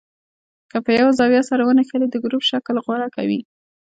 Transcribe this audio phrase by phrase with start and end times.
[0.71, 3.39] که په یوه زاویه سره ونښلي د ګروپ شکل غوره کوي.